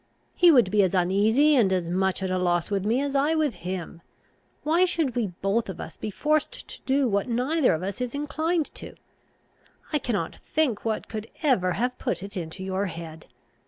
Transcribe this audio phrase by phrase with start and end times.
[0.33, 3.35] He would be as uneasy and as much at a loss with me, as I
[3.35, 4.01] with him.
[4.63, 8.15] Why should we both of us be forced to do what neither of us is
[8.15, 8.95] inclined to?
[9.93, 13.27] I cannot think what could ever have put it into your head.